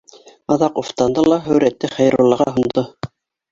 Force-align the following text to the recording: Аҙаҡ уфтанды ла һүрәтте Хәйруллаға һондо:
Аҙаҡ 0.55 0.79
уфтанды 0.83 1.27
ла 1.33 1.39
һүрәтте 1.49 1.93
Хәйруллаға 1.99 2.51
һондо: 2.59 2.89